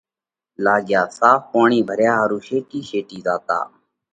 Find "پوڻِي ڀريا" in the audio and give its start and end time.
1.51-2.13